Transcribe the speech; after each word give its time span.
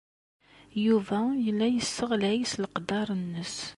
Yuba 0.85 1.19
yella 1.45 1.67
yesseɣlay 1.69 2.39
s 2.51 2.53
leqder-nnes. 2.61 3.55